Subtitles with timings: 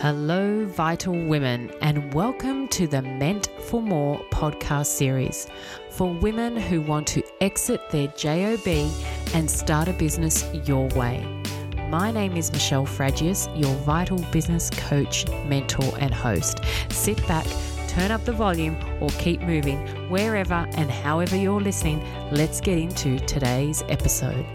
[0.00, 5.46] Hello, vital women, and welcome to the Meant for More podcast series
[5.90, 8.66] for women who want to exit their JOB
[9.34, 11.24] and start a business your way.
[11.88, 16.60] My name is Michelle Fragius, your vital business coach, mentor, and host.
[16.88, 17.46] Sit back,
[17.86, 19.78] turn up the volume, or keep moving
[20.08, 22.02] wherever and however you're listening.
[22.32, 24.46] Let's get into today's episode.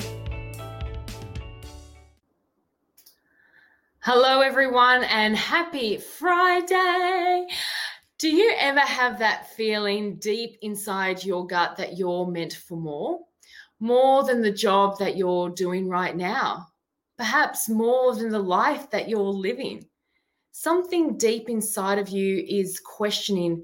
[4.57, 7.47] Everyone, and happy Friday.
[8.17, 13.19] Do you ever have that feeling deep inside your gut that you're meant for more?
[13.79, 16.69] More than the job that you're doing right now?
[17.19, 19.85] Perhaps more than the life that you're living?
[20.53, 23.63] Something deep inside of you is questioning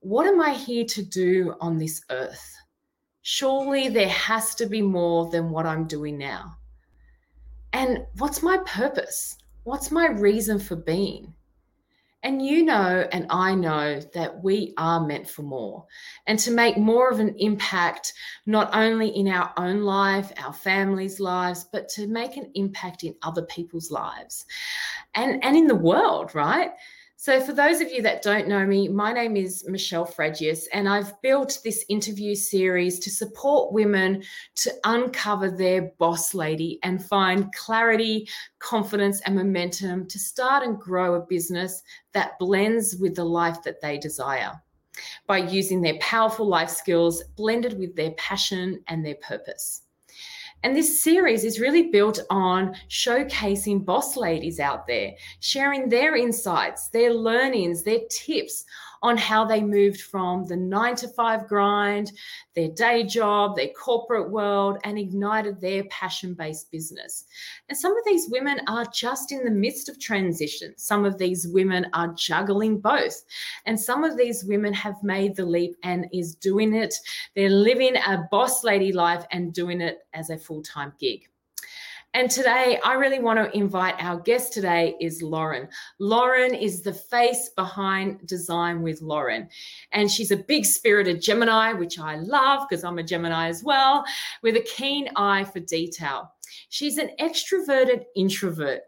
[0.00, 2.54] what am I here to do on this earth?
[3.22, 6.58] Surely there has to be more than what I'm doing now.
[7.72, 9.38] And what's my purpose?
[9.64, 11.32] What's my reason for being?
[12.22, 15.86] And you know, and I know that we are meant for more
[16.26, 18.12] and to make more of an impact,
[18.46, 23.14] not only in our own life, our families' lives, but to make an impact in
[23.22, 24.46] other people's lives
[25.14, 26.70] and, and in the world, right?
[27.16, 30.88] So, for those of you that don't know me, my name is Michelle Fragius, and
[30.88, 34.24] I've built this interview series to support women
[34.56, 41.14] to uncover their boss lady and find clarity, confidence, and momentum to start and grow
[41.14, 44.60] a business that blends with the life that they desire
[45.26, 49.83] by using their powerful life skills blended with their passion and their purpose.
[50.64, 56.88] And this series is really built on showcasing boss ladies out there, sharing their insights,
[56.88, 58.64] their learnings, their tips
[59.04, 62.10] on how they moved from the nine to five grind,
[62.54, 67.26] their day job, their corporate world, and ignited their passion based business.
[67.68, 70.72] And some of these women are just in the midst of transition.
[70.78, 73.22] Some of these women are juggling both.
[73.66, 76.94] And some of these women have made the leap and is doing it.
[77.36, 81.28] They're living a boss lady life and doing it as a full time gig.
[82.14, 85.68] And today, I really want to invite our guest today is Loren.
[85.98, 89.48] Loren is the face behind Design with Loren.
[89.90, 94.04] And she's a big spirited Gemini, which I love because I'm a Gemini as well,
[94.42, 96.30] with a keen eye for detail.
[96.68, 98.82] She's an extroverted introvert.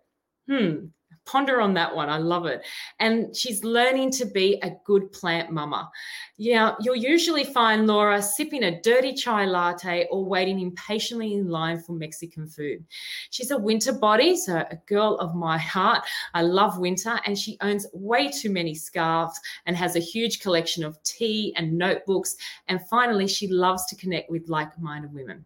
[0.49, 0.87] Hmm,
[1.27, 2.09] ponder on that one.
[2.09, 2.65] I love it.
[3.01, 5.91] And she's learning to be a good plant mama.
[6.39, 11.81] Yeah, you'll usually find Laura sipping a dirty chai latte or waiting impatiently in line
[11.81, 12.85] for Mexican food.
[13.31, 16.05] She's a winter body, so a girl of my heart.
[16.35, 20.85] I love winter, and she owns way too many scarves and has a huge collection
[20.85, 22.37] of tea and notebooks.
[22.69, 25.45] And finally, she loves to connect with like minded women.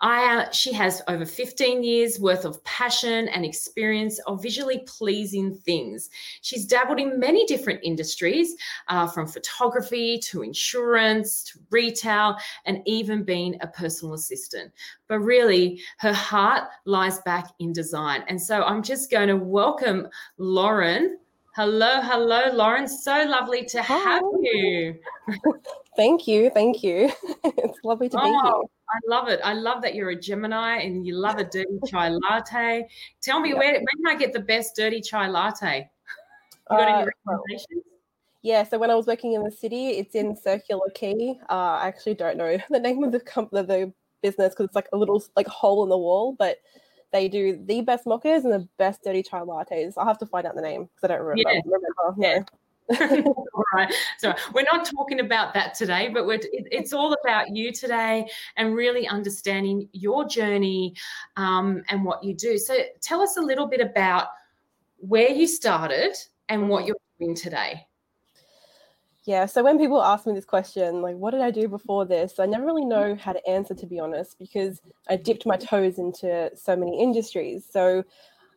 [0.00, 5.54] I, uh, she has over 15 years worth of passion and experience of visually pleasing
[5.54, 6.10] things.
[6.40, 8.54] She's dabbled in many different industries,
[8.88, 12.36] uh, from photography to insurance to retail,
[12.66, 14.72] and even being a personal assistant.
[15.08, 18.24] But really, her heart lies back in design.
[18.28, 20.08] And so I'm just going to welcome
[20.38, 21.18] Loren.
[21.56, 22.86] Hello, hello, Loren.
[22.86, 24.94] So lovely to have you.
[26.00, 26.50] thank you.
[26.50, 27.12] Thank you.
[27.44, 28.62] it's lovely to oh, be here.
[28.88, 29.40] I love it.
[29.44, 32.88] I love that you're a Gemini and you love a dirty chai latte.
[33.20, 35.90] Tell me, where, where can I get the best dirty chai latte?
[36.70, 37.84] You got any uh, recommendations?
[38.42, 41.36] Yeah, so when I was working in the city, it's in Circular Quay.
[41.50, 41.52] Uh,
[41.82, 44.96] I actually don't know the name of the company, the business, because it's like a
[44.96, 46.58] little like hole in the wall, but
[47.12, 49.94] they do the best mochas and the best dirty chai lattes.
[49.96, 51.50] I'll have to find out the name because I don't remember.
[51.50, 51.60] Yeah.
[51.64, 52.14] remember.
[52.18, 52.44] Yeah.
[53.00, 53.92] All right.
[54.18, 58.74] So we're not talking about that today, but it, it's all about you today and
[58.74, 60.94] really understanding your journey
[61.36, 62.58] um, and what you do.
[62.58, 64.28] So tell us a little bit about
[64.96, 66.14] where you started
[66.48, 67.86] and what you're doing today.
[69.24, 72.40] Yeah, so when people ask me this question, like, what did I do before this?
[72.40, 75.98] I never really know how to answer, to be honest, because I dipped my toes
[75.98, 77.64] into so many industries.
[77.70, 78.02] So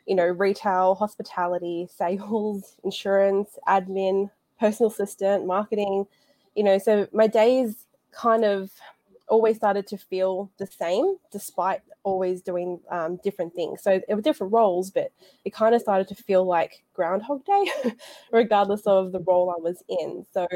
[0.05, 4.29] you know, retail, hospitality, sales, insurance, admin,
[4.59, 6.05] personal assistant, marketing,
[6.55, 8.71] you know, so my days kind of
[9.27, 13.81] always started to feel the same despite always doing um, different things.
[13.81, 15.11] So it were different roles, but
[15.45, 17.93] it kind of started to feel like Groundhog Day,
[18.31, 20.25] regardless of the role I was in.
[20.33, 20.47] So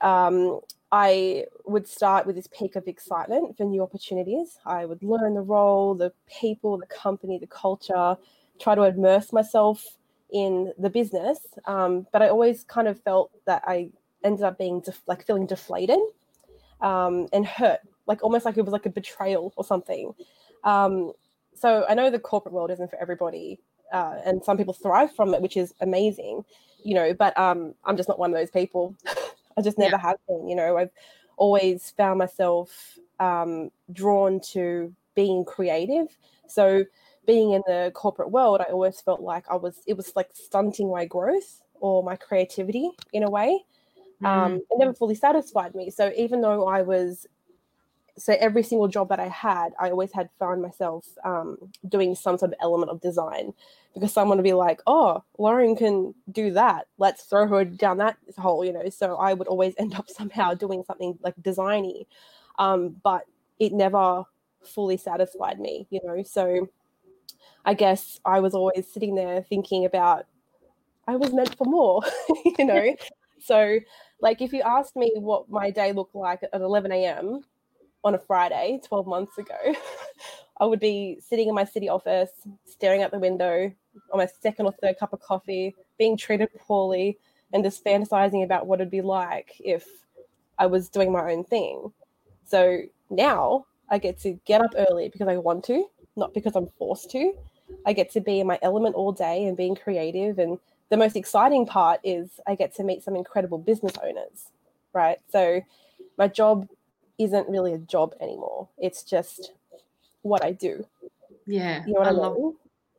[0.00, 0.60] um,
[0.92, 4.58] I would start with this peak of excitement for new opportunities.
[4.64, 8.16] I would learn the role, the people, the company, the culture,
[8.60, 9.84] try to immerse myself
[10.30, 11.40] in the business.
[11.66, 13.90] Um, but I always kind of felt that I
[14.24, 16.00] ended up being def- like feeling deflated
[16.80, 20.12] um, and hurt, like almost like it was like a betrayal or something.
[20.64, 21.12] Um,
[21.54, 23.58] so I know the corporate world isn't for everybody.
[23.92, 26.44] uh, and some people thrive from it, which is amazing,
[26.84, 27.14] you know.
[27.14, 28.94] But um, I'm just not one of those people.
[29.56, 30.02] I just never yeah.
[30.02, 30.48] have been.
[30.48, 30.90] You know, I've
[31.36, 36.16] always found myself um, drawn to being creative.
[36.46, 36.84] So
[37.28, 39.82] being in the corporate world, I always felt like I was.
[39.86, 43.64] It was like stunting my growth or my creativity in a way.
[44.22, 44.26] Mm.
[44.26, 45.90] Um, it never fully satisfied me.
[45.90, 47.26] So even though I was
[48.16, 52.38] so every single job that I had, I always had found myself um, doing some
[52.38, 53.52] sort of element of design
[53.92, 56.86] because someone would be like, "Oh, Loren can do that.
[56.96, 58.88] Let's throw her down that hole," you know.
[58.88, 62.06] So I would always end up somehow doing something like designy,
[62.58, 63.24] um, but
[63.58, 64.24] it never
[64.62, 66.22] fully satisfied me, you know.
[66.22, 66.68] So
[67.68, 70.24] I guess I was always sitting there thinking about
[71.06, 72.02] I was meant for more,
[72.58, 72.96] you know.
[73.38, 73.78] so
[74.22, 77.42] like if you asked me what my day looked like at 11 a.m
[78.04, 79.74] on a Friday 12 months ago,
[80.60, 82.30] I would be sitting in my city office,
[82.64, 83.70] staring out the window
[84.12, 87.18] on my second or third cup of coffee, being treated poorly,
[87.52, 89.84] and just fantasizing about what it'd be like if
[90.58, 91.92] I was doing my own thing.
[92.46, 92.80] So
[93.10, 95.84] now I get to get up early because I want to,
[96.16, 97.34] not because I'm forced to.
[97.86, 100.38] I get to be in my element all day and being creative.
[100.38, 100.58] And
[100.90, 104.50] the most exciting part is I get to meet some incredible business owners,
[104.92, 105.18] right?
[105.30, 105.62] So
[106.16, 106.68] my job
[107.18, 108.68] isn't really a job anymore.
[108.78, 109.52] It's just
[110.22, 110.86] what I do.
[111.46, 111.84] Yeah.
[111.86, 112.36] You know I, I love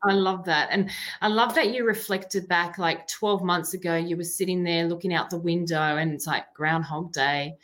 [0.03, 0.69] I love that.
[0.71, 0.89] And
[1.21, 5.13] I love that you reflected back like 12 months ago, you were sitting there looking
[5.13, 7.57] out the window and it's like Groundhog Day.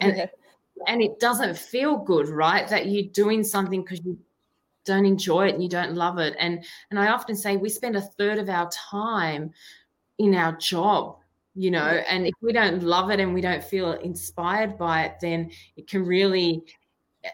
[0.00, 0.28] And,
[0.86, 2.68] and it doesn't feel good, right?
[2.68, 4.18] That you're doing something because you
[4.90, 6.34] don't enjoy it and you don't love it.
[6.38, 9.52] And and I often say we spend a third of our time
[10.18, 11.16] in our job
[11.54, 15.16] you know and if we don't love it and we don't feel inspired by it
[15.20, 16.62] then it can really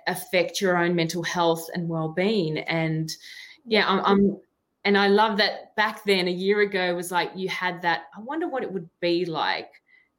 [0.07, 3.11] affect your own mental health and well-being and
[3.67, 4.41] yeah I'm, I'm
[4.85, 8.21] and i love that back then a year ago was like you had that i
[8.21, 9.71] wonder what it would be like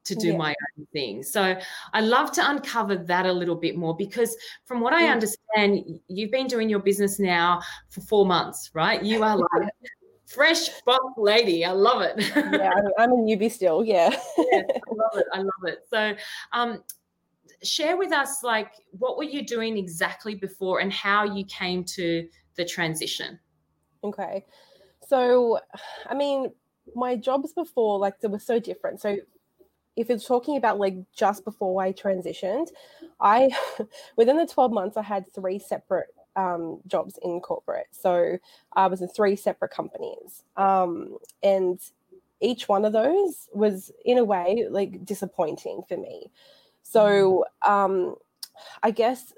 [0.08, 0.38] to do yeah.
[0.38, 1.56] my own thing so
[1.94, 5.12] i love to uncover that a little bit more because from what i yeah.
[5.12, 9.70] understand you've been doing your business now for four months right you are like
[10.28, 11.66] fresh buck lady.
[11.66, 12.16] I love it.
[12.36, 13.84] yeah, I'm a newbie still.
[13.84, 14.10] Yeah.
[14.38, 15.26] yeah, I love it.
[15.34, 15.80] I love it.
[15.90, 16.14] So,
[16.52, 16.84] um,
[17.64, 22.28] share with us like what were you doing exactly before and how you came to
[22.56, 23.40] the transition.
[24.04, 24.46] Okay,
[25.08, 25.60] so
[26.08, 26.52] I mean,
[26.96, 29.02] my jobs before like they were so different.
[29.02, 29.18] So
[29.98, 32.70] if it's talking about like just before I transitioned,
[33.20, 33.50] I
[34.16, 37.88] within the 12 months I had three separate um, jobs in corporate.
[37.92, 38.38] So
[38.74, 40.44] I was in three separate companies.
[40.56, 41.80] Um, and
[42.40, 46.30] each one of those was, in a way, like disappointing for me.
[46.84, 48.16] So um,
[48.84, 49.34] I guess,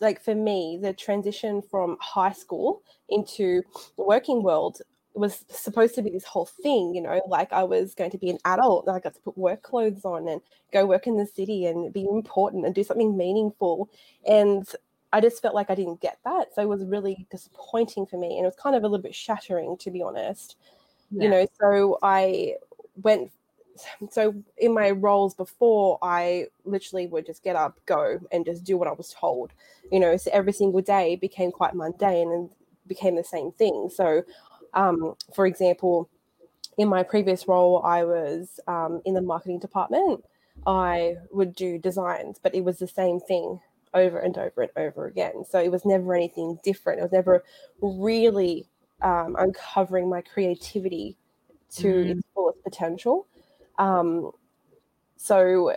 [0.00, 3.62] like for me, the transition from high school into
[3.96, 4.82] the working world
[5.14, 8.30] was supposed to be this whole thing, you know, like I was going to be
[8.30, 10.40] an adult, I got to put work clothes on and
[10.72, 13.88] go work in the city and be important and do something meaningful.
[14.28, 14.66] And
[15.12, 16.54] I just felt like I didn't get that.
[16.54, 18.36] So it was really disappointing for me.
[18.36, 20.56] And it was kind of a little bit shattering, to be honest.
[21.12, 21.22] Yeah.
[21.22, 22.54] You know, so I
[22.96, 23.30] went,
[24.10, 28.76] so in my roles before, I literally would just get up, go, and just do
[28.76, 29.52] what I was told.
[29.92, 32.50] You know, so every single day became quite mundane and
[32.86, 33.90] became the same thing.
[33.94, 34.22] So,
[34.74, 36.08] um, for example,
[36.76, 40.24] in my previous role, I was um, in the marketing department.
[40.66, 43.60] I would do designs, but it was the same thing
[43.92, 45.44] over and over and over again.
[45.48, 46.98] So it was never anything different.
[46.98, 47.44] It was never
[47.80, 48.66] really
[49.02, 51.16] um, uncovering my creativity
[51.76, 52.10] to mm.
[52.10, 53.26] its fullest potential.
[53.78, 54.32] Um,
[55.16, 55.76] so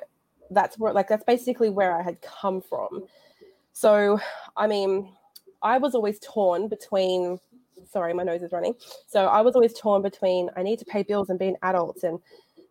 [0.50, 3.04] that's where, like, that's basically where I had come from.
[3.74, 4.20] So,
[4.56, 5.14] I mean,
[5.62, 7.40] I was always torn between.
[7.86, 8.76] Sorry, my nose is running.
[9.08, 12.04] So I was always torn between I need to pay bills and be an adult,
[12.04, 12.20] and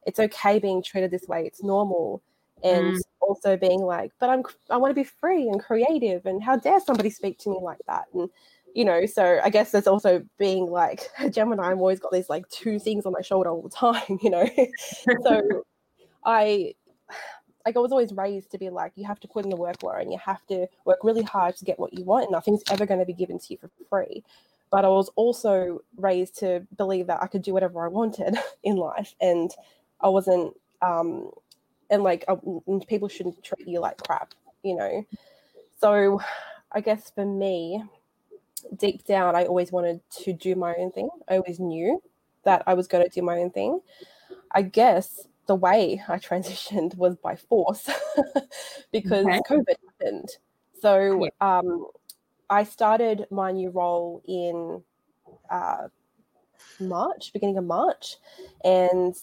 [0.06, 1.44] it's okay being treated this way.
[1.46, 2.22] It's normal
[2.62, 3.00] and mm.
[3.20, 6.80] also being like but i'm i want to be free and creative and how dare
[6.80, 8.30] somebody speak to me like that and
[8.74, 12.28] you know so i guess there's also being like a gemini i'm always got these
[12.28, 14.48] like two things on my shoulder all the time you know
[15.22, 15.42] so
[16.24, 16.72] i
[17.64, 19.82] like I was always raised to be like, you have to put in the work,
[19.82, 22.62] Laura, and you have to work really hard to get what you want, and nothing's
[22.70, 24.22] ever going to be given to you for free.
[24.70, 28.76] But I was also raised to believe that I could do whatever I wanted in
[28.76, 29.50] life, and
[30.00, 31.30] I wasn't um,
[31.90, 32.36] and like uh,
[32.88, 35.06] people shouldn't treat you like crap, you know.
[35.78, 36.20] So
[36.72, 37.82] I guess for me,
[38.76, 41.08] deep down, I always wanted to do my own thing.
[41.28, 42.02] I always knew
[42.44, 43.80] that I was going to do my own thing.
[44.52, 47.88] I guess the way I transitioned was by force
[48.92, 49.40] because okay.
[49.48, 50.30] COVID happened.
[50.80, 51.86] So um,
[52.48, 54.82] I started my new role in
[55.50, 55.88] uh,
[56.80, 58.16] March, beginning of March.
[58.64, 59.14] And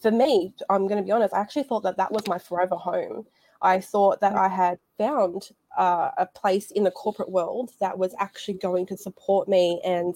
[0.00, 2.76] for me, I'm going to be honest, I actually thought that that was my forever
[2.76, 3.26] home.
[3.60, 8.14] I thought that I had found uh, a place in the corporate world that was
[8.18, 10.14] actually going to support me and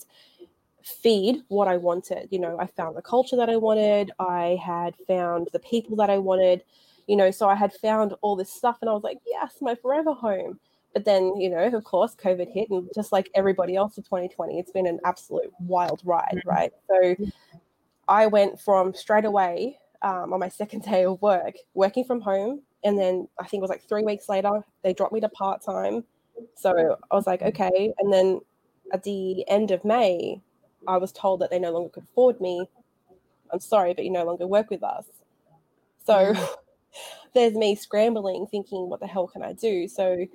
[0.83, 2.29] feed what I wanted.
[2.31, 6.11] You know, I found the culture that I wanted, I had found the people that
[6.11, 6.63] I wanted,
[7.07, 9.75] you know, so I had found all this stuff and I was like, yes, my
[9.75, 10.61] forever home.
[10.95, 14.59] But then, you know, of course, COVID hit, and just like everybody else in 2020,
[14.59, 16.49] it's been an absolute wild ride, mm-hmm.
[16.49, 16.73] right?
[16.89, 17.15] So
[18.09, 22.63] I went from straight away um, on my second day of work, working from home.
[22.85, 25.63] And then I think it was like three weeks later, they dropped me to part
[25.63, 26.05] time.
[26.57, 27.93] So I was like, okay.
[27.99, 28.41] And then
[28.93, 30.41] at the end of May,
[30.87, 32.69] I was told that they no longer could afford me.
[33.53, 35.07] I'm sorry, but you no longer work with us.
[36.05, 36.35] So
[37.35, 39.87] there's me scrambling, thinking, what the hell can I do?
[39.89, 40.27] So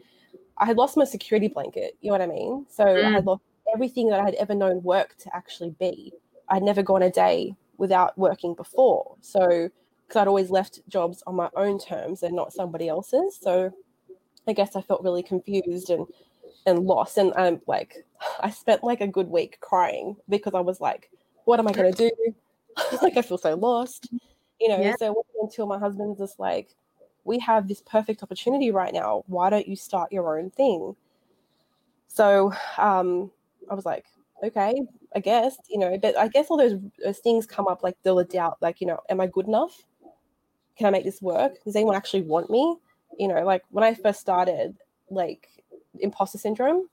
[0.57, 1.97] I had lost my security blanket.
[2.01, 2.65] You know what I mean?
[2.69, 3.05] So mm.
[3.05, 6.13] I had lost everything that I had ever known work to actually be.
[6.49, 9.15] I'd never gone a day without working before.
[9.21, 9.69] So
[10.07, 13.37] because I'd always left jobs on my own terms and not somebody else's.
[13.41, 13.71] So
[14.47, 16.07] I guess I felt really confused and
[16.65, 17.17] and lost.
[17.17, 18.05] And I'm like,
[18.39, 21.09] I spent like a good week crying because I was like,
[21.45, 22.11] what am I gonna do?
[23.01, 24.09] like I feel so lost.
[24.59, 24.95] You know, yeah.
[24.97, 26.75] so until my husband's just like,
[27.27, 29.24] we have this perfect opportunity right now.
[29.27, 30.96] Why don't you start your own thing?
[32.07, 33.29] So um,
[33.69, 34.05] I was like,
[34.43, 34.81] okay,
[35.15, 38.24] I guess, you know, but I guess all those, those things come up like the
[38.24, 39.84] doubt, like, you know, am I good enough?
[40.77, 41.63] Can I make this work?
[41.63, 42.77] Does anyone actually want me?
[43.19, 44.77] You know, like when I first started,
[45.10, 45.48] like
[46.00, 46.88] imposter syndrome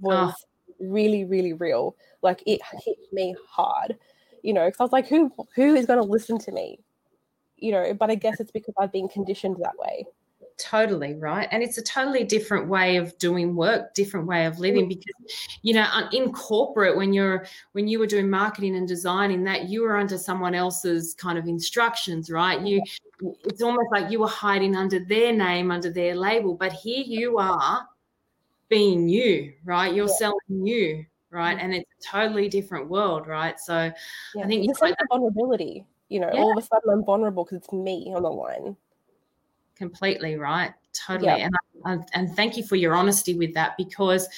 [0.00, 0.74] was oh.
[0.80, 1.96] really, really real.
[2.22, 3.96] Like it hit me hard,
[4.42, 6.80] you know, because I was like, who who is going to listen to me?
[7.58, 10.06] You know, but I guess it's because I've been conditioned that way.
[10.58, 11.46] Totally right.
[11.52, 14.88] And it's a totally different way of doing work, different way of living mm.
[14.88, 19.68] because you know, in corporate when you're when you were doing marketing and designing that
[19.68, 22.60] you were under someone else's kind of instructions, right?
[22.60, 22.82] You
[23.44, 27.38] it's almost like you were hiding under their name, under their label, but here you
[27.38, 27.86] are
[28.68, 29.94] being you, right?
[29.94, 30.14] You're yeah.
[30.14, 31.56] selling you, right?
[31.56, 31.62] Mm.
[31.62, 33.60] And it's a totally different world, right?
[33.60, 33.92] So
[34.34, 34.44] yeah.
[34.44, 36.40] I think you sense of vulnerability you know, yeah.
[36.40, 38.76] all of a sudden I'm vulnerable because it's me on the line.
[39.76, 40.72] Completely right.
[41.06, 41.42] Totally.
[41.84, 44.28] And and thank you for your honesty with that because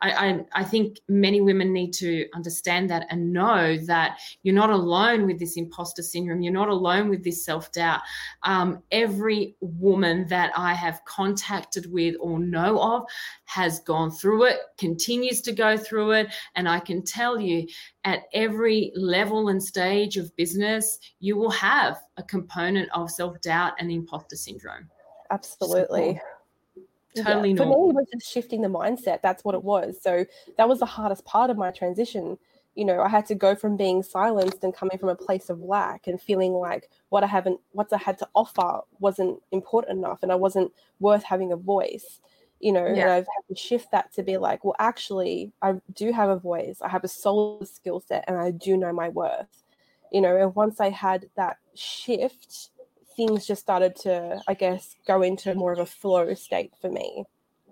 [0.00, 4.70] I, I, I think many women need to understand that and know that you're not
[4.70, 6.42] alone with this imposter syndrome.
[6.42, 8.00] You're not alone with this self doubt.
[8.42, 13.04] Um, every woman that I have contacted with or know of
[13.44, 17.66] has gone through it, continues to go through it, and I can tell you
[18.04, 23.74] at every level and stage of business, you will have a component of self doubt
[23.78, 24.88] and imposter syndrome.
[25.30, 26.20] Absolutely.
[26.20, 26.82] Oh,
[27.14, 27.56] so, totally yeah.
[27.56, 29.22] For me, it was just shifting the mindset.
[29.22, 29.98] That's what it was.
[30.00, 30.24] So
[30.56, 32.38] that was the hardest part of my transition.
[32.74, 35.60] You know, I had to go from being silenced and coming from a place of
[35.60, 40.22] lack and feeling like what I haven't, what I had to offer wasn't important enough
[40.22, 42.20] and I wasn't worth having a voice.
[42.60, 43.02] You know, yeah.
[43.02, 46.38] and I've had to shift that to be like, well, actually, I do have a
[46.38, 46.78] voice.
[46.82, 49.64] I have a solid skill set and I do know my worth.
[50.12, 52.70] You know, and once I had that shift,
[53.18, 57.24] things just started to, I guess, go into more of a flow state for me.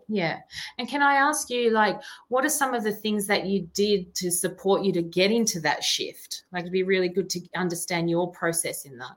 [0.08, 0.40] Yeah.
[0.78, 4.14] And can I ask you, like, what are some of the things that you did
[4.16, 6.42] to support you to get into that shift?
[6.52, 9.16] Like, it'd be really good to understand your process in that.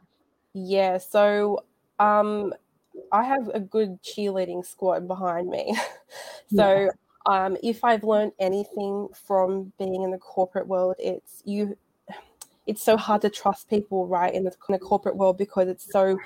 [0.54, 1.00] Yeah.
[1.00, 1.66] So,
[1.98, 2.54] um,
[3.12, 5.76] I have a good cheerleading squad behind me.
[6.56, 6.90] so,
[7.30, 7.46] yeah.
[7.46, 11.76] um, if I've learned anything from being in the corporate world, it's you
[12.70, 15.92] it's so hard to trust people, right, in the, in the corporate world because it's
[15.92, 16.18] so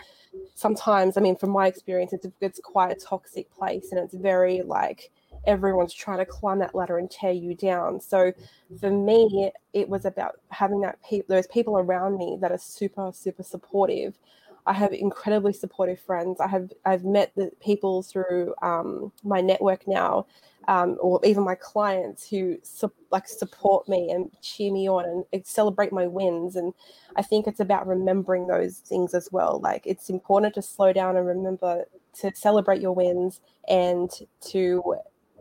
[0.56, 4.62] sometimes, I mean, from my experience, it's, it's quite a toxic place and it's very
[4.62, 5.12] like
[5.46, 8.00] everyone's trying to climb that ladder and tear you down.
[8.00, 8.34] So
[8.80, 13.44] for me, it was about having that those people around me that are super, super
[13.44, 14.18] supportive.
[14.66, 16.40] I have incredibly supportive friends.
[16.40, 20.26] I have I've met the people through um, my network now
[20.68, 25.46] um, or even my clients who su- like support me and cheer me on and
[25.46, 26.56] celebrate my wins.
[26.56, 26.74] And
[27.16, 29.60] I think it's about remembering those things as well.
[29.62, 31.86] Like it's important to slow down and remember
[32.20, 34.10] to celebrate your wins and
[34.42, 34.96] to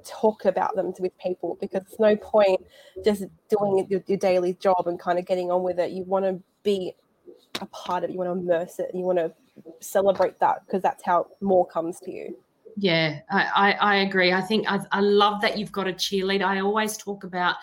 [0.04, 2.60] talk about them with people because it's no point
[3.04, 5.92] just doing your, your daily job and kind of getting on with it.
[5.92, 6.94] You want to be
[7.60, 8.12] a part of it.
[8.12, 8.90] You want to immerse it.
[8.94, 9.32] You want to
[9.80, 12.36] celebrate that because that's how more comes to you.
[12.76, 14.32] Yeah, I, I, agree.
[14.32, 16.44] I think I, I, love that you've got a cheerleader.
[16.44, 17.56] I always talk about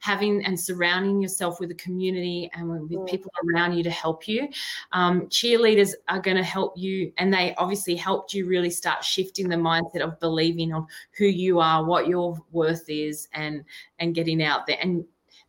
[0.00, 3.06] having and surrounding yourself with a community and with mm.
[3.08, 4.48] people around you to help you.
[4.92, 9.48] Um, cheerleaders are going to help you, and they obviously helped you really start shifting
[9.48, 13.64] the mindset of believing on who you are, what your worth is, and
[13.98, 14.78] and getting out there.
[14.80, 15.04] And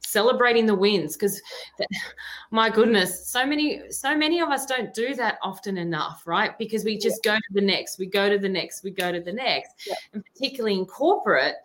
[0.08, 1.42] celebrating the wins because
[2.52, 6.58] my goodness so many so many of us don't do that often enough right?
[6.58, 7.34] Because we just yeah.
[7.34, 9.72] go to the next we go to the next we go to the next.
[9.86, 9.96] Yeah.
[10.14, 11.56] and particularly in corporate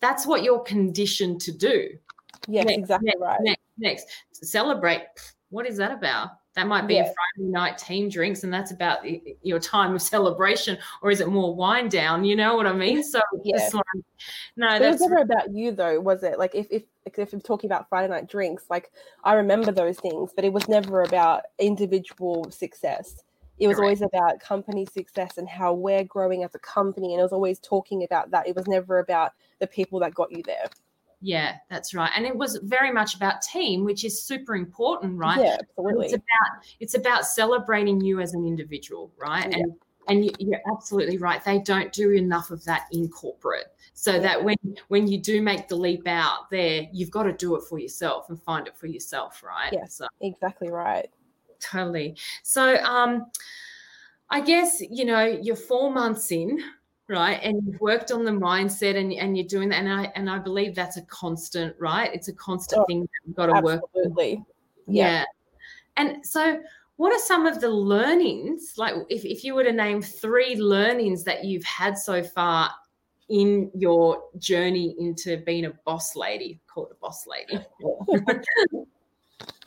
[0.00, 1.88] that's what you're conditioned to do.
[2.46, 3.40] Yes next, exactly next, right.
[3.40, 4.06] next, next
[4.46, 5.06] celebrate
[5.50, 7.02] what is that about that might be yeah.
[7.02, 8.98] a Friday night team drinks, and that's about
[9.42, 12.24] your time of celebration, or is it more wind down?
[12.24, 13.04] You know what I mean?
[13.04, 13.68] So yeah.
[13.72, 13.84] Like,
[14.56, 16.36] no, but that's it was never about you though, was it?
[16.36, 18.90] Like if if if we're talking about Friday night drinks, like
[19.22, 23.22] I remember those things, but it was never about individual success.
[23.60, 23.84] It was Correct.
[23.84, 27.60] always about company success and how we're growing as a company, and it was always
[27.60, 28.48] talking about that.
[28.48, 30.66] It was never about the people that got you there.
[31.20, 32.10] Yeah, that's right.
[32.14, 35.40] And it was very much about team, which is super important, right?
[35.40, 36.06] Yeah, absolutely.
[36.06, 39.50] It's about it's about celebrating you as an individual, right?
[39.50, 39.58] Yeah.
[39.58, 39.74] And
[40.08, 41.44] and you're absolutely right.
[41.44, 43.74] They don't do enough of that in corporate.
[43.94, 44.18] So yeah.
[44.20, 44.56] that when
[44.88, 48.30] when you do make the leap out there, you've got to do it for yourself
[48.30, 49.72] and find it for yourself, right?
[49.72, 51.10] Yes, so, exactly right.
[51.60, 52.16] Totally.
[52.42, 53.26] So um
[54.30, 56.62] I guess you know you're four months in
[57.08, 57.40] right?
[57.42, 59.78] And you've worked on the mindset and, and you're doing that.
[59.78, 62.10] And i and i believe that's a constant right?
[62.12, 63.74] It's a constant oh, thing that you've got to absolutely.
[63.74, 64.44] work absolutely.
[64.86, 65.04] Yeah.
[65.12, 65.24] yeah.
[65.96, 66.60] And so
[66.96, 68.74] what are some of the learnings?
[68.76, 72.70] Like if, if you were to name three learnings that you've had so far
[73.28, 77.64] in your journey into being a boss lady call it a boss lady.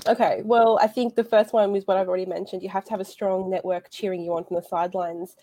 [0.07, 2.63] Okay well i think the first one was what i've already mentioned.
[2.63, 5.35] You have to have a strong network cheering you on from the sidelines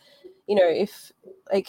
[0.48, 1.12] you know, if
[1.52, 1.68] like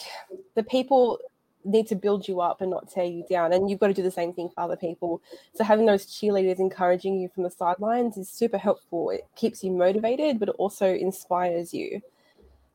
[0.56, 1.20] the people
[1.66, 4.02] need to build you up and not tear you down, and you've got to do
[4.02, 5.22] the same thing for other people.
[5.54, 9.10] So having those cheerleaders encouraging you from the sidelines is super helpful.
[9.10, 12.02] It keeps you motivated, but it also inspires you.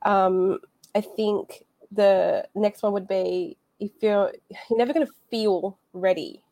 [0.03, 0.61] Um,
[0.95, 4.33] I think the next one would be if you're
[4.69, 6.43] you're never going to feel ready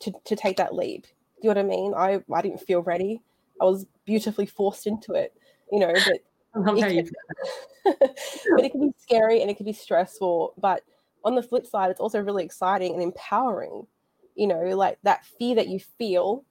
[0.00, 1.02] to, to take that leap.
[1.42, 1.94] Do you know what I mean?
[1.94, 3.20] I, I didn't feel ready.
[3.60, 5.34] I was beautifully forced into it,
[5.70, 6.18] you know, but
[6.76, 7.06] it
[7.84, 7.96] can,
[8.56, 10.54] but it can be scary and it can be stressful.
[10.58, 10.82] But
[11.24, 13.86] on the flip side, it's also really exciting and empowering.
[14.34, 16.44] You know, like that fear that you feel,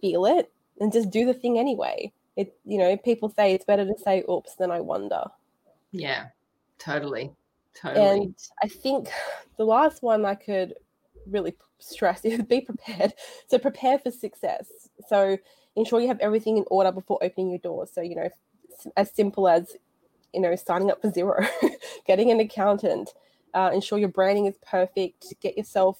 [0.00, 2.12] feel it and just do the thing anyway.
[2.36, 5.24] It, you know, people say it's better to say oops than I wonder.
[5.92, 6.26] Yeah,
[6.78, 7.32] totally.
[7.80, 8.22] Totally.
[8.22, 9.08] And I think
[9.58, 10.74] the last one I could
[11.26, 13.14] really stress is be prepared.
[13.48, 14.68] So prepare for success.
[15.08, 15.38] So
[15.76, 17.90] ensure you have everything in order before opening your doors.
[17.92, 18.28] So, you know,
[18.96, 19.76] as simple as
[20.32, 21.46] you know signing up for Xero
[22.06, 23.10] getting an accountant
[23.54, 25.98] uh, ensure your branding is perfect get yourself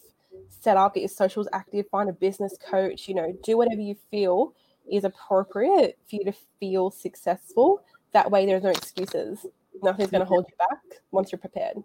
[0.49, 3.97] set up get your socials active find a business coach you know do whatever you
[4.11, 4.55] feel
[4.91, 9.47] is appropriate for you to feel successful that way there's no excuses
[9.83, 11.77] nothing's going to hold you back once you're prepared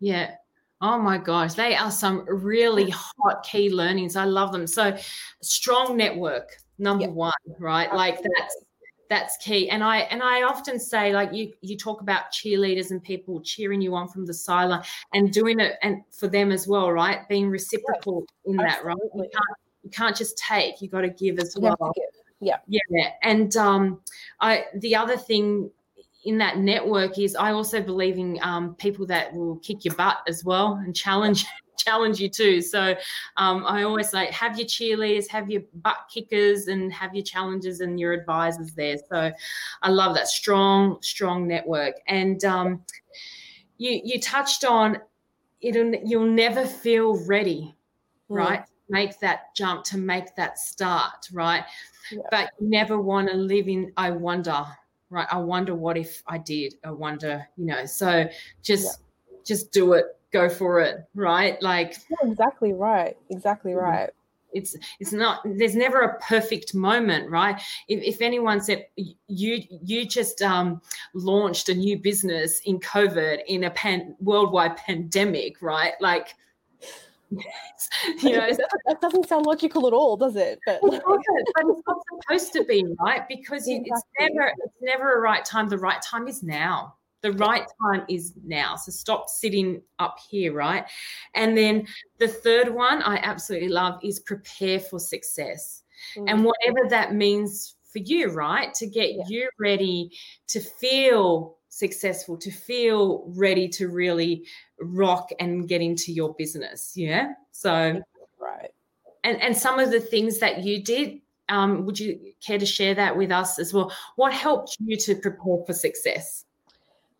[0.00, 0.34] yeah
[0.84, 4.16] Oh my gosh, they are some really hot key learnings.
[4.16, 4.66] I love them.
[4.66, 4.96] So,
[5.40, 7.94] strong network, number one, right?
[7.94, 8.64] Like that's
[9.12, 9.68] that's key.
[9.68, 13.82] And i and i often say like you you talk about cheerleaders and people cheering
[13.82, 17.28] you on from the sideline and doing it and for them as well right?
[17.28, 18.96] Being reciprocal in that right?
[19.14, 21.92] You can't you can't just take you got to give as well.
[22.40, 22.56] yeah.
[22.66, 24.00] Yeah and um
[24.40, 25.70] i the other thing
[26.24, 30.18] in that network is I also believe in um, people that will kick your butt
[30.28, 31.44] as well and challenge
[31.76, 32.60] challenge you too.
[32.60, 32.94] So
[33.36, 37.80] um, I always say have your cheerleaders, have your butt kickers, and have your challenges
[37.80, 38.96] and your advisors there.
[39.08, 39.32] So
[39.82, 41.94] I love that strong, strong network.
[42.06, 42.82] And um,
[43.78, 44.98] you you touched on
[45.60, 46.02] it.
[46.04, 47.74] You'll never feel ready,
[48.30, 48.36] mm.
[48.36, 48.64] right?
[48.88, 51.64] Make that jump to make that start, right?
[52.10, 52.18] Yeah.
[52.30, 54.64] But you never want to live in I wonder,
[55.12, 55.28] right?
[55.30, 56.74] I wonder what if I did.
[56.84, 57.84] I wonder, you know.
[57.86, 58.28] So
[58.62, 59.38] just yeah.
[59.44, 61.60] just do it go for it, right?
[61.62, 63.16] Like yeah, exactly right.
[63.30, 63.84] Exactly mm-hmm.
[63.84, 64.10] right.
[64.54, 67.60] It's it's not there's never a perfect moment, right?
[67.88, 70.80] If, if anyone said you you just um,
[71.14, 75.92] launched a new business in COVID in a pan, worldwide pandemic, right?
[76.00, 76.34] Like
[78.22, 78.48] you know
[78.86, 82.84] that doesn't sound logical at all does it but, but it's not supposed to be
[83.00, 83.90] right because exactly.
[83.90, 88.04] it's never it's never a right time the right time is now the right time
[88.08, 88.76] is now.
[88.76, 90.84] So stop sitting up here, right?
[91.34, 91.86] And then
[92.18, 95.84] the third one I absolutely love is prepare for success.
[96.16, 96.28] Mm-hmm.
[96.28, 98.74] And whatever that means for you, right?
[98.74, 99.22] To get yeah.
[99.28, 100.10] you ready
[100.48, 104.44] to feel successful, to feel ready to really
[104.78, 106.92] rock and get into your business.
[106.94, 107.32] Yeah.
[107.50, 108.00] So,
[108.38, 108.70] right.
[109.24, 112.94] And, and some of the things that you did, um, would you care to share
[112.94, 113.90] that with us as well?
[114.16, 116.44] What helped you to prepare for success?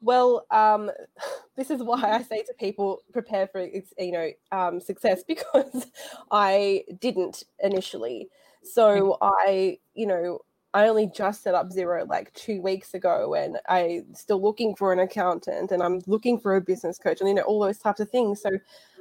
[0.03, 0.91] Well, um,
[1.57, 5.87] this is why I say to people prepare for you know um, success because
[6.31, 8.29] I didn't initially.
[8.65, 10.41] So I, you know,
[10.75, 14.93] I only just set up Xero like two weeks ago and I'm still looking for
[14.93, 18.01] an accountant and I'm looking for a business coach and you know all those types
[18.01, 18.41] of things.
[18.41, 18.51] So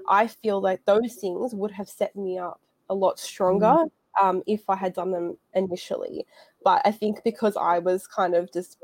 [0.09, 4.25] I feel like those things would have set me up a lot stronger mm-hmm.
[4.25, 6.25] um, if I had done them initially.
[6.63, 8.77] But I think because I was kind of just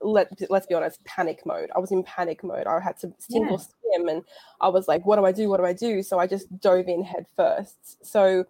[0.00, 1.70] let let's be honest, panic mode.
[1.76, 2.66] I was in panic mode.
[2.66, 3.98] I had to single yeah.
[3.98, 4.22] swim and
[4.62, 5.50] I was like, what do I do?
[5.50, 6.02] What do I do?
[6.02, 8.04] So I just dove in head first.
[8.06, 8.46] So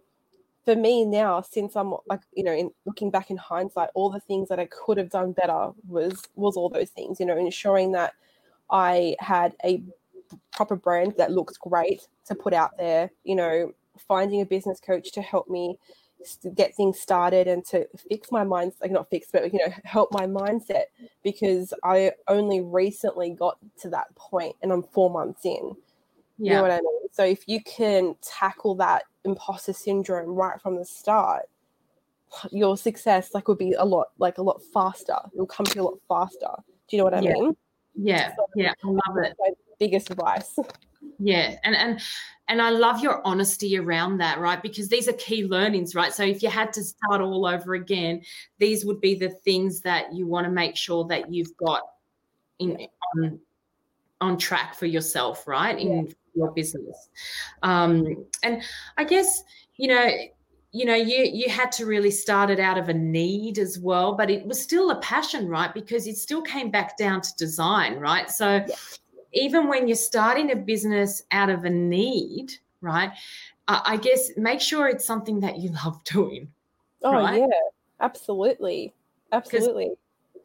[0.63, 4.19] for me now, since I'm like, you know, in looking back in hindsight, all the
[4.19, 7.93] things that I could have done better was was all those things, you know, ensuring
[7.93, 8.13] that
[8.69, 9.83] I had a
[10.53, 13.73] proper brand that looked great to put out there, you know,
[14.07, 15.77] finding a business coach to help me
[16.55, 20.11] get things started and to fix my mind like not fix but you know help
[20.11, 20.83] my mindset
[21.23, 25.75] because i only recently got to that point and i'm four months in
[26.37, 26.51] yeah.
[26.51, 30.75] you know what i mean so if you can tackle that imposter syndrome right from
[30.75, 31.43] the start
[32.51, 35.17] your success like would be a lot like a lot faster.
[35.33, 36.49] It'll come to you a lot faster.
[36.87, 37.33] Do you know what i yeah.
[37.33, 37.55] mean?
[37.95, 38.35] Yeah.
[38.35, 39.37] So, yeah i love it.
[39.79, 40.57] biggest advice.
[41.19, 41.99] Yeah and and
[42.47, 44.61] and i love your honesty around that right?
[44.61, 46.13] Because these are key learnings right?
[46.13, 48.21] So if you had to start all over again
[48.59, 51.81] these would be the things that you want to make sure that you've got
[52.59, 53.39] in on
[54.21, 55.77] on track for yourself right?
[55.77, 56.13] In yeah.
[56.33, 57.09] Your business
[57.63, 58.61] um and
[58.97, 59.43] i guess
[59.77, 60.09] you know
[60.71, 64.13] you know you you had to really start it out of a need as well
[64.13, 67.95] but it was still a passion right because it still came back down to design
[67.95, 68.75] right so yeah
[69.33, 73.11] even when you're starting a business out of a need, right?
[73.67, 76.51] Uh, I guess make sure it's something that you love doing.
[77.03, 77.39] Oh, right?
[77.39, 77.47] yeah,
[77.99, 78.93] absolutely.
[79.31, 79.91] Absolutely.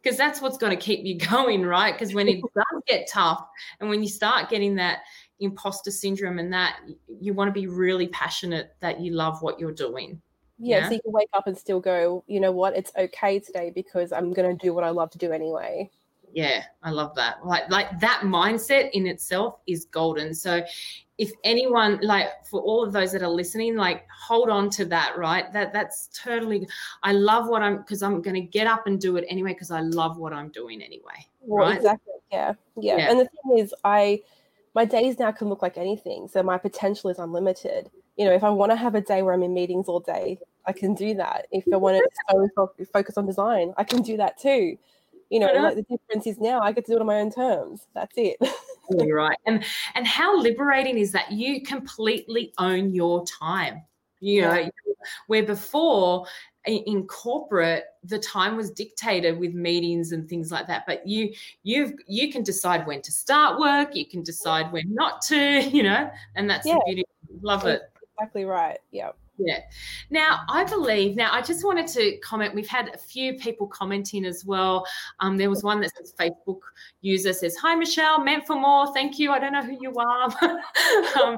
[0.02, 1.92] Because that's what's going to keep you going, right?
[1.92, 3.46] Because when it does get tough
[3.80, 5.00] and when you start getting that
[5.40, 6.78] imposter syndrome and that,
[7.20, 10.20] you want to be really passionate that you love what you're doing.
[10.58, 13.38] Yeah, yeah, so you can wake up and still go, you know what, it's okay
[13.38, 15.90] today because I'm going to do what I love to do anyway.
[16.32, 17.44] Yeah i love that.
[17.44, 20.34] Like like that mindset in itself is golden.
[20.34, 20.62] So
[21.18, 25.16] if anyone like for all of those that are listening like hold on to that
[25.16, 25.50] right?
[25.54, 26.68] That that's totally
[27.02, 29.70] i love what i'm because i'm going to get up and do it anyway because
[29.70, 31.76] i love what i'm doing anyway well, right?
[31.76, 32.12] exactly.
[32.30, 32.52] Yeah.
[32.78, 32.98] yeah.
[32.98, 33.10] Yeah.
[33.10, 34.20] And the thing is i
[34.76, 38.44] my days now can look like anything so my potential is unlimited you know if
[38.44, 41.14] i want to have a day where i'm in meetings all day i can do
[41.14, 42.00] that if i want
[42.78, 44.78] to focus on design i can do that too
[45.30, 45.62] you know, uh-huh.
[45.62, 47.86] like the difference is now I get to do it on my own terms.
[47.94, 48.36] That's it.
[48.90, 49.36] You're right.
[49.46, 51.32] And and how liberating is that?
[51.32, 53.82] You completely own your time.
[54.20, 54.68] You know, yeah.
[55.26, 56.26] where before
[56.66, 61.92] in corporate the time was dictated with meetings and things like that but you you've
[62.06, 65.36] you can decide when to start work you can decide when not to
[65.72, 66.74] you know and that's yeah.
[66.74, 67.04] the beauty
[67.40, 67.82] love it
[68.18, 69.60] exactly right yeah yeah.
[70.10, 72.54] Now, I believe, now I just wanted to comment.
[72.54, 74.86] We've had a few people commenting as well.
[75.20, 76.60] Um, there was one that says Facebook
[77.02, 78.92] user says, Hi, Michelle, meant for more.
[78.94, 79.32] Thank you.
[79.32, 80.34] I don't know who you are.
[81.22, 81.36] um,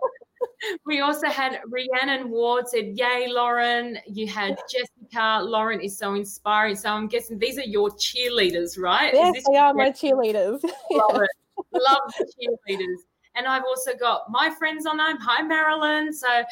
[0.86, 3.98] we also had Rhiannon Ward said, Yay, Loren.
[4.06, 5.40] You had Jessica.
[5.42, 6.76] Loren is so inspiring.
[6.76, 9.12] So I'm guessing these are your cheerleaders, right?
[9.14, 10.62] Yes, they are my cheerleaders.
[10.90, 11.30] Love it.
[11.72, 12.98] Love the cheerleaders.
[13.34, 15.16] And I've also got my friends on there.
[15.20, 16.12] Hi, Marilyn.
[16.12, 16.44] So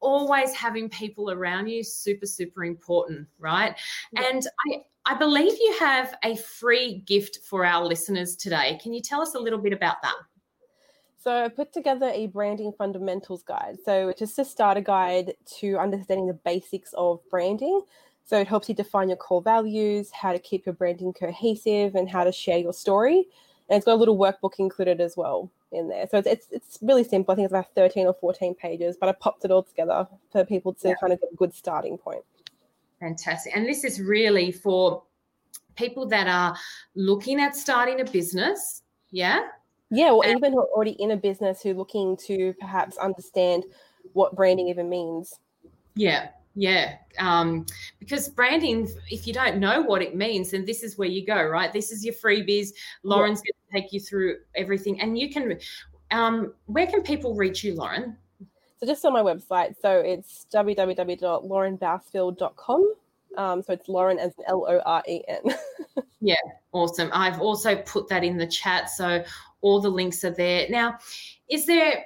[0.00, 3.78] always having people around you super super important right
[4.12, 4.22] yeah.
[4.30, 9.02] and i i believe you have a free gift for our listeners today can you
[9.02, 10.16] tell us a little bit about that
[11.22, 13.76] so I put together a branding fundamentals guide.
[13.84, 17.82] So it's just a starter guide to understanding the basics of branding.
[18.24, 22.08] So it helps you define your core values, how to keep your branding cohesive, and
[22.08, 23.26] how to share your story.
[23.68, 26.06] And it's got a little workbook included as well in there.
[26.10, 27.32] So it's, it's, it's really simple.
[27.32, 30.44] I think it's about 13 or 14 pages, but I popped it all together for
[30.44, 30.94] people to yeah.
[31.00, 32.24] kind of get a good starting point.
[32.98, 33.54] Fantastic.
[33.54, 35.02] And this is really for
[35.76, 36.56] people that are
[36.94, 38.82] looking at starting a business.
[39.10, 39.48] Yeah.
[39.90, 42.96] Yeah, or and- even who are already in a business who are looking to perhaps
[42.98, 43.64] understand
[44.12, 45.38] what branding even means.
[45.94, 47.66] Yeah, yeah, um,
[47.98, 51.42] because branding, if you don't know what it means, then this is where you go,
[51.42, 51.72] right?
[51.72, 52.70] This is your freebies.
[53.02, 53.52] Loren's yeah.
[53.52, 55.58] going to take you through everything, and you can.
[56.12, 58.16] Um, where can people reach you, Loren?
[58.80, 59.76] So just on my website.
[59.80, 62.94] So it's www.lorenbousfield.com.
[63.36, 65.54] Um, so it's Loren as L O R E N.
[66.20, 66.34] yeah,
[66.72, 67.10] awesome.
[67.12, 69.24] I've also put that in the chat, so
[69.60, 70.66] all the links are there.
[70.68, 70.98] Now,
[71.48, 72.04] is there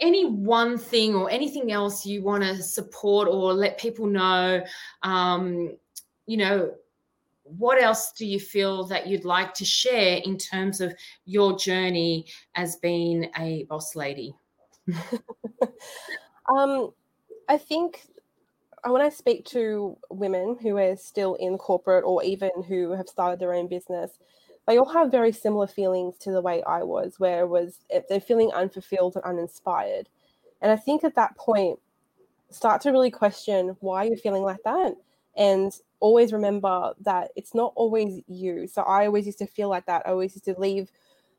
[0.00, 4.62] any one thing or anything else you want to support or let people know
[5.02, 5.76] um,
[6.26, 6.72] you know
[7.42, 12.26] what else do you feel that you'd like to share in terms of your journey
[12.54, 14.34] as being a boss lady
[16.48, 16.92] um,
[17.48, 18.02] i think
[18.84, 23.40] when I speak to women who are still in corporate or even who have started
[23.40, 24.12] their own business,
[24.66, 28.02] they all have very similar feelings to the way I was, where it was eh,
[28.08, 30.08] they're feeling unfulfilled and uninspired.
[30.60, 31.78] And I think at that point,
[32.50, 34.94] start to really question why you're feeling like that.
[35.36, 38.66] And always remember that it's not always you.
[38.66, 40.02] So I always used to feel like that.
[40.06, 40.90] I always used to leave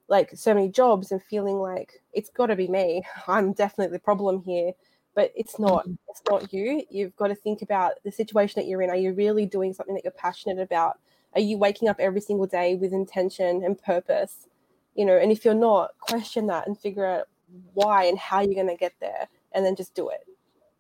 [0.08, 3.04] like so many jobs and feeling like it's got to be me.
[3.28, 4.72] I'm definitely the problem here.
[5.20, 5.84] But it's not.
[5.84, 5.96] Mm-hmm.
[6.08, 6.82] It's not you.
[6.90, 8.90] You've got to think about the situation that you're in.
[8.90, 10.98] Are you really doing something that you're passionate about?
[11.34, 14.48] Are you waking up every single day with intention and purpose?
[14.96, 17.28] You know, and if you're not, question that and figure out
[17.74, 20.26] why and how you're going to get there, and then just do it.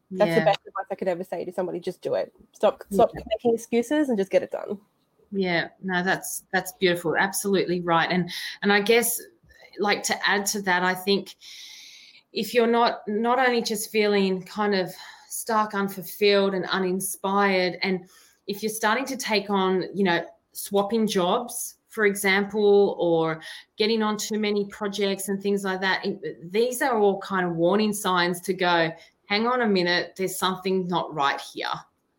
[0.09, 0.39] That's yeah.
[0.39, 1.81] the best advice I could ever say to somebody.
[1.81, 2.31] Just do it.
[2.53, 3.25] Stop stop yeah.
[3.27, 4.79] making excuses and just get it done.
[5.33, 7.17] Yeah, no, that's that's beautiful.
[7.17, 8.09] Absolutely right.
[8.09, 9.21] And and I guess
[9.79, 11.35] like to add to that, I think
[12.33, 14.93] if you're not not only just feeling kind of
[15.29, 18.07] stark unfulfilled and uninspired, and
[18.47, 23.41] if you're starting to take on, you know, swapping jobs, for example, or
[23.77, 26.05] getting on too many projects and things like that,
[26.51, 28.91] these are all kind of warning signs to go,
[29.27, 31.67] hang on a minute, there's something not right here.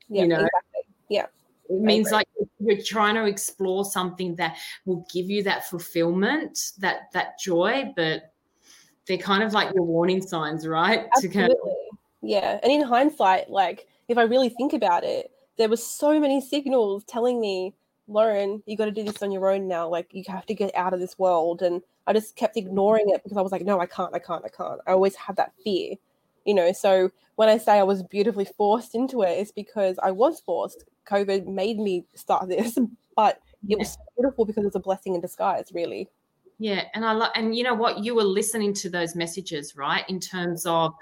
[0.08, 0.36] Yeah, you know?
[0.36, 0.82] exactly.
[1.08, 1.26] Yeah.
[1.68, 2.26] It means like
[2.58, 8.29] you're trying to explore something that will give you that fulfillment, that that joy, but
[9.06, 11.06] they're kind of like your warning signs, right?
[11.16, 11.74] Absolutely.
[12.22, 12.58] yeah.
[12.62, 17.04] And in hindsight, like if I really think about it, there were so many signals
[17.04, 17.74] telling me,
[18.08, 19.88] Loren, you got to do this on your own now.
[19.88, 21.62] Like you have to get out of this world.
[21.62, 24.44] And I just kept ignoring it because I was like, no, I can't, I can't,
[24.44, 24.80] I can't.
[24.86, 25.96] I always had that fear
[26.44, 30.10] you know so when i say i was beautifully forced into it it's because i
[30.10, 32.78] was forced covid made me start this
[33.16, 36.08] but it was beautiful because it's a blessing in disguise really
[36.60, 40.04] yeah, and I like, and you know what, you were listening to those messages, right?
[40.10, 40.92] In terms of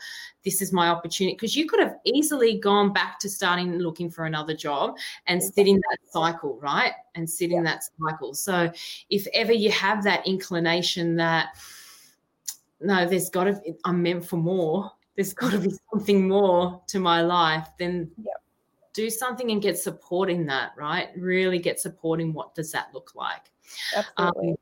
[0.44, 4.27] this is my opportunity, because you could have easily gone back to starting looking for
[4.27, 6.92] another job and sit in that cycle, right?
[7.16, 8.35] And sit in that cycle.
[8.35, 8.71] So
[9.11, 11.49] if ever you have that inclination that
[12.81, 17.01] no, there's got to, I'm meant for more, there's got to be something more to
[17.01, 18.37] my life, then yep.
[18.92, 21.09] do something and get support in that, right?
[21.16, 23.51] Really get support in what does that look like.
[23.97, 24.51] Absolutely.
[24.51, 24.57] Um,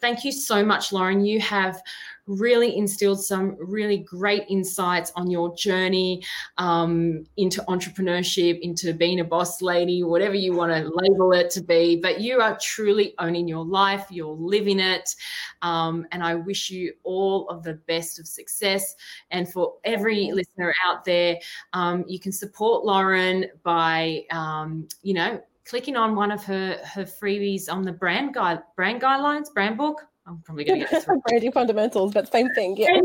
[0.00, 1.24] thank you so much, Loren.
[1.24, 1.82] You have
[2.28, 6.22] really instilled some really great insights on your journey
[6.58, 11.62] um, into entrepreneurship, into being a boss lady, whatever you want to label it to
[11.62, 11.96] be.
[11.96, 15.14] But you are truly owning your life, you're living it.
[15.62, 18.94] Um, and I wish you all of the best of success.
[19.30, 21.38] And for every listener out there,
[21.72, 27.04] um, you can support Loren by, um, you know, clicking on one of her her
[27.04, 30.06] freebies on the brand guide brand guidelines brand book.
[30.26, 33.00] I'm probably going to get this branding fundamentals but same thing yeah.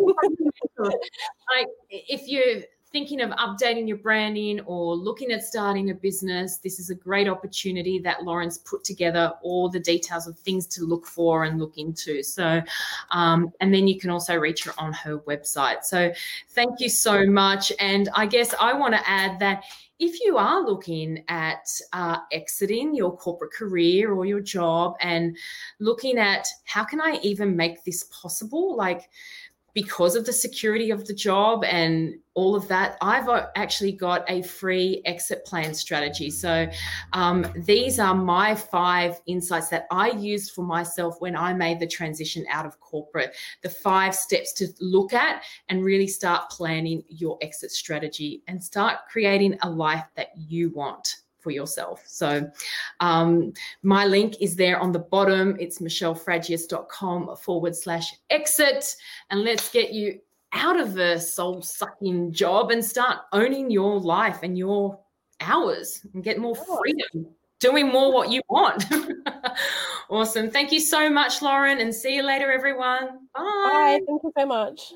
[0.79, 6.79] Like if you're thinking of updating your branding or looking at starting a business this
[6.79, 11.05] is a great opportunity that loren's put together all the details of things to look
[11.05, 12.23] for and look into.
[12.23, 12.61] So
[13.11, 15.83] um, and then you can also reach her on her website.
[15.83, 16.13] So
[16.49, 17.73] thank you so much.
[17.79, 19.63] And i guess i want to add that
[20.03, 25.37] if you are looking at uh, exiting your corporate career or your job and
[25.79, 29.09] looking at how can I even make this possible, like
[29.73, 34.41] because of the security of the job and all of that, I've actually got a
[34.41, 36.29] free exit plan strategy.
[36.29, 36.67] So,
[37.13, 41.87] um, these are my five insights that I used for myself when I made the
[41.87, 43.35] transition out of corporate.
[43.61, 48.99] The five steps to look at and really start planning your exit strategy and start
[49.11, 52.03] creating a life that you want for yourself.
[52.07, 52.49] So
[52.99, 53.53] um,
[53.83, 55.57] my link is there on the bottom.
[55.59, 58.95] It's michellefragius.com forward slash exit.
[59.29, 60.19] And let's get you
[60.53, 64.99] out of the soul sucking job and start owning your life and your
[65.41, 67.27] hours and get more freedom
[67.59, 68.85] doing more what you want.
[70.09, 70.51] awesome.
[70.51, 73.27] Thank you so much, Loren, and see you later, everyone.
[73.33, 73.41] Bye.
[73.43, 73.99] Bye.
[74.05, 74.93] Thank you so much.